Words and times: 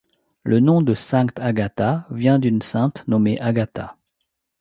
Le 0.43 0.59
nom 0.59 0.81
de 0.81 0.95
Sankt 0.95 1.39
Agatha 1.39 2.07
vient 2.09 2.39
d’une 2.39 2.63
sainte 2.63 3.07
nommée 3.07 3.39
Agatha. 3.39 3.97